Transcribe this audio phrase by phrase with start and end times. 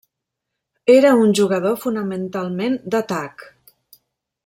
[0.93, 3.49] Era un jugador fonamentalment d'atac.